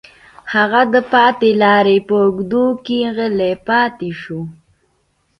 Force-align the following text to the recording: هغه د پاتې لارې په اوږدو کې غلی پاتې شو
هغه 0.53 0.81
د 0.93 0.95
پاتې 1.11 1.49
لارې 1.63 1.97
په 2.07 2.15
اوږدو 2.23 2.65
کې 2.85 2.97
غلی 3.15 3.53
پاتې 3.67 4.09
شو 4.21 4.41